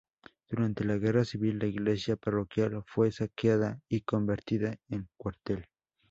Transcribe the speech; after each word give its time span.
Durante 0.49 0.83
la 0.83 0.97
Guerra 0.97 1.23
Civil 1.23 1.59
la 1.59 1.67
iglesia 1.67 2.15
parroquial 2.15 2.83
fue 2.87 3.11
saqueada 3.11 3.79
y 3.87 4.01
convertida 4.01 4.77
en 4.89 5.07
cuartel. 5.15 5.67